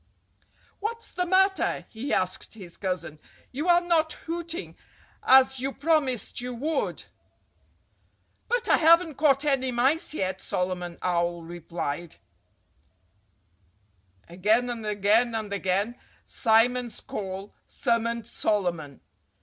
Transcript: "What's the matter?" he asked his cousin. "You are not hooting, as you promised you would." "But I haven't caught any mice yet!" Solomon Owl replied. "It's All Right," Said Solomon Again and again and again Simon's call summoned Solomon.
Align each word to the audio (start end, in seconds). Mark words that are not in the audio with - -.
"What's 0.79 1.11
the 1.13 1.27
matter?" 1.27 1.85
he 1.87 2.11
asked 2.11 2.55
his 2.55 2.75
cousin. 2.75 3.19
"You 3.51 3.67
are 3.67 3.81
not 3.81 4.13
hooting, 4.13 4.75
as 5.21 5.59
you 5.59 5.71
promised 5.71 6.41
you 6.41 6.55
would." 6.55 7.03
"But 8.47 8.67
I 8.67 8.77
haven't 8.77 9.13
caught 9.17 9.45
any 9.45 9.69
mice 9.71 10.15
yet!" 10.15 10.41
Solomon 10.41 10.97
Owl 11.03 11.43
replied. 11.43 12.15
"It's 14.27 14.27
All 14.27 14.31
Right," 14.31 14.43
Said 14.43 14.43
Solomon 14.43 14.71
Again 14.71 14.71
and 14.71 14.85
again 14.87 15.35
and 15.35 15.53
again 15.53 15.99
Simon's 16.25 16.99
call 16.99 17.53
summoned 17.67 18.25
Solomon. 18.25 19.01